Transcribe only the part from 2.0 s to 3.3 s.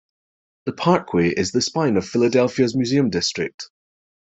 Philadelphia's Museum